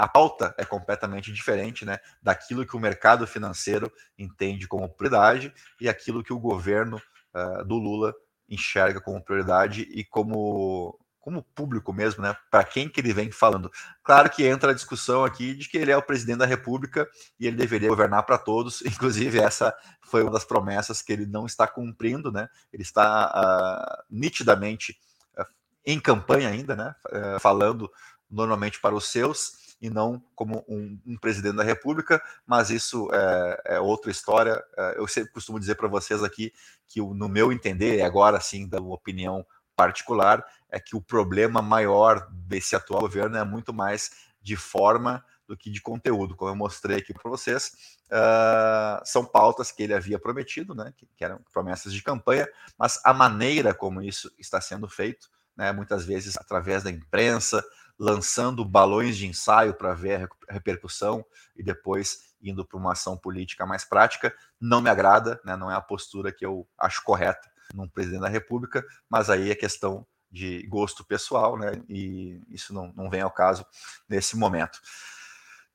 A 0.00 0.06
pauta 0.06 0.54
é 0.56 0.64
completamente 0.64 1.32
diferente, 1.32 1.84
né? 1.84 1.98
Daquilo 2.22 2.64
que 2.64 2.76
o 2.76 2.80
mercado 2.80 3.26
financeiro 3.26 3.92
entende 4.16 4.68
como 4.68 4.88
prioridade 4.88 5.52
e 5.80 5.88
aquilo 5.88 6.22
que 6.22 6.32
o 6.32 6.38
governo 6.38 7.02
uh, 7.34 7.64
do 7.64 7.74
Lula 7.74 8.14
enxerga 8.48 9.00
como 9.00 9.22
prioridade 9.22 9.82
e 9.82 10.04
como 10.04 10.98
como 11.28 11.42
público 11.54 11.92
mesmo, 11.92 12.22
né? 12.22 12.34
Para 12.50 12.64
quem 12.64 12.88
que 12.88 12.98
ele 13.02 13.12
vem 13.12 13.30
falando. 13.30 13.70
Claro 14.02 14.30
que 14.30 14.46
entra 14.46 14.70
a 14.70 14.74
discussão 14.74 15.26
aqui 15.26 15.54
de 15.54 15.68
que 15.68 15.76
ele 15.76 15.90
é 15.92 15.96
o 15.96 16.02
presidente 16.02 16.38
da 16.38 16.46
República 16.46 17.06
e 17.38 17.46
ele 17.46 17.54
deveria 17.54 17.90
governar 17.90 18.22
para 18.22 18.38
todos. 18.38 18.80
Inclusive, 18.86 19.38
essa 19.38 19.76
foi 20.00 20.22
uma 20.22 20.32
das 20.32 20.46
promessas 20.46 21.02
que 21.02 21.12
ele 21.12 21.26
não 21.26 21.44
está 21.44 21.66
cumprindo, 21.68 22.32
né? 22.32 22.48
Ele 22.72 22.82
está 22.82 23.28
uh, 23.28 24.04
nitidamente 24.08 24.98
uh, 25.38 25.44
em 25.84 26.00
campanha 26.00 26.48
ainda, 26.48 26.74
né? 26.74 26.94
Uh, 27.08 27.38
falando 27.38 27.92
normalmente 28.30 28.80
para 28.80 28.94
os 28.94 29.06
seus 29.08 29.76
e 29.82 29.90
não 29.90 30.22
como 30.34 30.64
um, 30.66 30.98
um, 31.06 31.16
presidente 31.18 31.56
da 31.56 31.62
República, 31.62 32.22
mas 32.46 32.70
isso 32.70 33.06
é, 33.12 33.74
é 33.74 33.80
outra 33.80 34.10
história. 34.10 34.60
Eu 34.96 35.06
sempre 35.06 35.30
costumo 35.30 35.60
dizer 35.60 35.76
para 35.76 35.86
vocês 35.86 36.24
aqui 36.24 36.52
que, 36.88 37.00
no 37.00 37.28
meu 37.28 37.52
entender, 37.52 38.02
agora 38.02 38.40
sim, 38.40 38.66
da 38.66 38.80
opinião 38.80 39.46
particular, 39.78 40.44
é 40.68 40.80
que 40.80 40.96
o 40.96 41.00
problema 41.00 41.62
maior 41.62 42.26
desse 42.32 42.74
atual 42.74 43.02
governo 43.02 43.36
é 43.36 43.44
muito 43.44 43.72
mais 43.72 44.10
de 44.42 44.56
forma 44.56 45.24
do 45.46 45.56
que 45.56 45.70
de 45.70 45.80
conteúdo, 45.80 46.34
como 46.34 46.50
eu 46.50 46.56
mostrei 46.56 46.98
aqui 46.98 47.14
para 47.14 47.30
vocês. 47.30 47.72
Uh, 48.08 49.00
são 49.04 49.24
pautas 49.24 49.70
que 49.70 49.84
ele 49.84 49.94
havia 49.94 50.18
prometido, 50.18 50.74
né, 50.74 50.92
que, 50.96 51.06
que, 51.16 51.24
eram 51.24 51.40
promessas 51.52 51.92
de 51.92 52.02
campanha, 52.02 52.48
mas 52.76 53.00
a 53.04 53.14
maneira 53.14 53.72
como 53.72 54.02
isso 54.02 54.30
está 54.36 54.60
sendo 54.60 54.88
feito, 54.88 55.28
né, 55.56 55.70
muitas 55.70 56.04
vezes 56.04 56.36
através 56.36 56.82
da 56.82 56.90
imprensa, 56.90 57.64
lançando 57.96 58.64
balões 58.64 59.16
de 59.16 59.26
ensaio 59.26 59.74
para 59.74 59.94
ver 59.94 60.28
a 60.48 60.52
repercussão 60.52 61.24
e 61.56 61.62
depois 61.62 62.34
indo 62.42 62.64
para 62.64 62.78
uma 62.78 62.92
ação 62.92 63.16
política 63.16 63.64
mais 63.64 63.84
prática, 63.84 64.34
não 64.60 64.80
me 64.80 64.90
agrada, 64.90 65.40
né, 65.44 65.56
não 65.56 65.70
é 65.70 65.74
a 65.74 65.80
postura 65.80 66.32
que 66.32 66.44
eu 66.44 66.66
acho 66.78 67.02
correta 67.04 67.48
num 67.74 67.88
presidente 67.88 68.22
da 68.22 68.28
República, 68.28 68.84
mas 69.08 69.30
aí 69.30 69.50
é 69.50 69.54
questão 69.54 70.06
de 70.30 70.66
gosto 70.66 71.04
pessoal, 71.04 71.58
né? 71.58 71.82
E 71.88 72.40
isso 72.48 72.74
não, 72.74 72.92
não 72.94 73.08
vem 73.08 73.20
ao 73.20 73.30
caso 73.30 73.64
nesse 74.08 74.36
momento. 74.36 74.78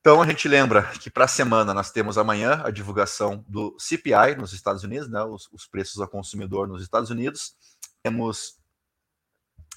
Então 0.00 0.20
a 0.20 0.26
gente 0.26 0.46
lembra 0.48 0.82
que 1.00 1.10
para 1.10 1.24
a 1.24 1.28
semana 1.28 1.72
nós 1.72 1.90
temos 1.90 2.18
amanhã 2.18 2.62
a 2.64 2.70
divulgação 2.70 3.44
do 3.48 3.74
CPI 3.78 4.36
nos 4.36 4.52
Estados 4.52 4.84
Unidos, 4.84 5.08
né? 5.08 5.22
Os, 5.22 5.48
os 5.52 5.66
preços 5.66 6.00
ao 6.00 6.08
consumidor 6.08 6.68
nos 6.68 6.82
Estados 6.82 7.10
Unidos. 7.10 7.54
Temos 8.02 8.58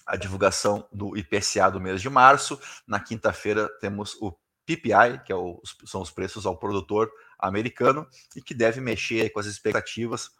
a 0.05 0.15
divulgação 0.15 0.87
do 0.91 1.17
IPCA 1.17 1.69
do 1.71 1.81
mês 1.81 2.01
de 2.01 2.09
março. 2.09 2.59
Na 2.85 2.99
quinta-feira 2.99 3.69
temos 3.79 4.15
o 4.21 4.33
PPI, 4.65 5.23
que 5.25 5.31
é 5.31 5.35
o, 5.35 5.61
são 5.85 6.01
os 6.01 6.11
preços 6.11 6.45
ao 6.45 6.57
produtor 6.57 7.09
americano, 7.39 8.05
e 8.35 8.41
que 8.41 8.53
deve 8.53 8.81
mexer 8.81 9.29
com 9.29 9.39
as 9.39 9.45
expectativas 9.45 10.31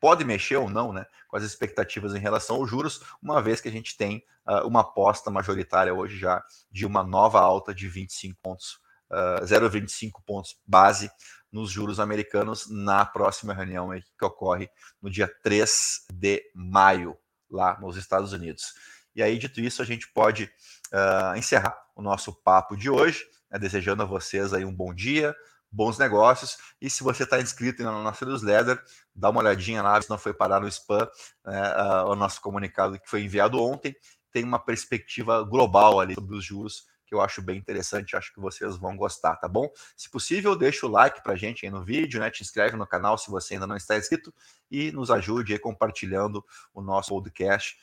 pode 0.00 0.24
mexer 0.24 0.56
ou 0.56 0.68
não 0.68 0.92
né, 0.92 1.06
com 1.28 1.36
as 1.36 1.42
expectativas 1.42 2.14
em 2.14 2.18
relação 2.18 2.56
aos 2.56 2.70
juros, 2.70 3.02
uma 3.22 3.42
vez 3.42 3.60
que 3.60 3.68
a 3.68 3.72
gente 3.72 3.96
tem 3.96 4.24
uh, 4.46 4.66
uma 4.66 4.80
aposta 4.80 5.30
majoritária 5.30 5.94
hoje 5.94 6.18
já 6.18 6.42
de 6.70 6.86
uma 6.86 7.02
nova 7.02 7.40
alta 7.40 7.74
de 7.74 7.88
25 7.88 8.38
pontos 8.42 8.80
uh, 9.10 9.44
0,25 9.44 10.22
pontos 10.24 10.56
base 10.66 11.10
nos 11.50 11.70
juros 11.70 11.98
americanos 11.98 12.68
na 12.68 13.04
próxima 13.04 13.54
reunião 13.54 13.90
que 14.18 14.24
ocorre 14.24 14.68
no 15.00 15.10
dia 15.10 15.28
3 15.42 16.06
de 16.12 16.42
maio, 16.54 17.16
lá 17.50 17.78
nos 17.80 17.96
Estados 17.96 18.32
Unidos. 18.32 18.74
E 19.14 19.22
aí, 19.22 19.38
dito 19.38 19.60
isso, 19.60 19.80
a 19.80 19.84
gente 19.84 20.06
pode 20.12 20.44
uh, 20.92 21.36
encerrar 21.36 21.76
o 21.96 22.02
nosso 22.02 22.32
papo 22.32 22.76
de 22.76 22.90
hoje, 22.90 23.24
né, 23.50 23.58
desejando 23.58 24.02
a 24.02 24.06
vocês 24.06 24.52
aí 24.52 24.64
um 24.64 24.74
bom 24.74 24.94
dia, 24.94 25.34
bons 25.70 25.98
negócios. 25.98 26.56
E 26.80 26.88
se 26.88 27.02
você 27.02 27.24
está 27.24 27.40
inscrito 27.40 27.82
na 27.82 27.92
nossa 27.92 28.24
newsletter, 28.24 28.82
dá 29.14 29.30
uma 29.30 29.40
olhadinha 29.40 29.82
lá, 29.82 30.00
se 30.00 30.08
não 30.08 30.18
foi 30.18 30.32
parar 30.32 30.60
no 30.60 30.68
spam, 30.68 31.08
né, 31.44 31.74
o 32.06 32.14
nosso 32.14 32.40
comunicado 32.40 32.98
que 32.98 33.08
foi 33.08 33.22
enviado 33.22 33.62
ontem. 33.62 33.94
Tem 34.32 34.44
uma 34.44 34.58
perspectiva 34.58 35.42
global 35.42 36.00
ali 36.00 36.14
sobre 36.14 36.36
os 36.36 36.44
juros 36.44 36.86
que 37.06 37.14
eu 37.14 37.22
acho 37.22 37.40
bem 37.40 37.56
interessante, 37.56 38.14
acho 38.14 38.34
que 38.34 38.38
vocês 38.38 38.76
vão 38.76 38.94
gostar, 38.94 39.34
tá 39.36 39.48
bom? 39.48 39.70
Se 39.96 40.10
possível, 40.10 40.54
deixa 40.54 40.84
o 40.84 40.90
like 40.90 41.22
pra 41.22 41.34
gente 41.34 41.64
aí 41.64 41.72
no 41.72 41.82
vídeo, 41.82 42.20
né? 42.20 42.30
Te 42.30 42.42
inscreve 42.42 42.76
no 42.76 42.86
canal 42.86 43.16
se 43.16 43.30
você 43.30 43.54
ainda 43.54 43.66
não 43.66 43.76
está 43.76 43.96
inscrito 43.96 44.32
e 44.70 44.92
nos 44.92 45.10
ajude 45.10 45.54
aí 45.54 45.58
compartilhando 45.58 46.44
o 46.74 46.82
nosso 46.82 47.08
podcast 47.08 47.78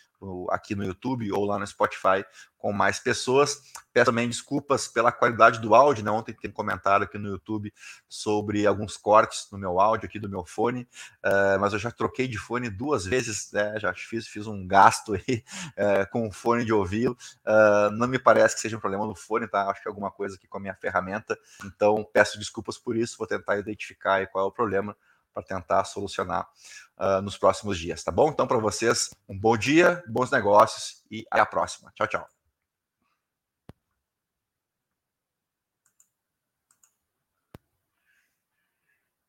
aqui 0.49 0.75
no 0.75 0.83
YouTube 0.83 1.31
ou 1.31 1.45
lá 1.45 1.59
no 1.59 1.65
Spotify 1.65 2.25
com 2.65 2.73
mais 2.73 2.99
pessoas. 2.99 3.61
Peço 3.93 4.07
também 4.07 4.27
desculpas 4.27 4.87
pela 4.87 5.11
qualidade 5.11 5.59
do 5.59 5.75
áudio, 5.75 6.03
né? 6.03 6.09
Ontem 6.09 6.33
tem 6.33 6.49
um 6.49 6.53
comentário 6.53 7.05
aqui 7.05 7.15
no 7.17 7.29
YouTube 7.29 7.71
sobre 8.09 8.65
alguns 8.65 8.97
cortes 8.97 9.47
no 9.51 9.57
meu 9.57 9.79
áudio 9.79 10.07
aqui 10.07 10.19
do 10.19 10.27
meu 10.27 10.43
fone, 10.43 10.87
uh, 11.23 11.59
mas 11.59 11.73
eu 11.73 11.79
já 11.79 11.91
troquei 11.91 12.27
de 12.27 12.39
fone 12.39 12.69
duas 12.69 13.05
vezes, 13.05 13.51
né? 13.51 13.79
Já 13.79 13.93
fiz, 13.93 14.27
fiz 14.27 14.47
um 14.47 14.65
gasto 14.65 15.13
aí 15.13 15.43
uh, 15.77 16.09
com 16.11 16.27
o 16.27 16.31
fone 16.31 16.65
de 16.65 16.73
ouvido. 16.73 17.15
Uh, 17.45 17.91
não 17.91 18.07
me 18.07 18.17
parece 18.17 18.55
que 18.55 18.61
seja 18.61 18.77
um 18.77 18.79
problema 18.79 19.05
no 19.05 19.15
fone, 19.15 19.47
tá? 19.47 19.69
Acho 19.69 19.83
que 19.83 19.87
é 19.87 19.91
alguma 19.91 20.09
coisa 20.09 20.35
aqui 20.35 20.47
com 20.47 20.57
a 20.57 20.61
minha 20.61 20.73
ferramenta. 20.73 21.37
Então 21.63 22.03
peço 22.11 22.39
desculpas 22.39 22.79
por 22.79 22.97
isso, 22.97 23.15
vou 23.17 23.27
tentar 23.27 23.57
identificar 23.57 24.25
qual 24.27 24.45
é 24.45 24.47
o 24.47 24.51
problema 24.51 24.97
para 25.35 25.43
tentar 25.43 25.83
solucionar 25.83 26.47
uh, 26.97 27.21
nos 27.21 27.37
próximos 27.37 27.77
dias, 27.77 28.01
tá 28.03 28.11
bom? 28.11 28.29
Então, 28.29 28.47
para 28.47 28.57
vocês, 28.57 29.09
um 29.27 29.37
bom 29.37 29.57
dia, 29.57 30.01
bons 30.07 30.31
negócios 30.31 31.03
e 31.11 31.25
até 31.29 31.41
a 31.41 31.45
próxima. 31.45 31.91
Tchau, 31.93 32.07
tchau. 32.07 32.34